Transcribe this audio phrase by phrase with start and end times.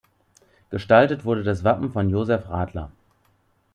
[0.71, 2.91] Gestaltet wurde das Wappen von Josef Radler.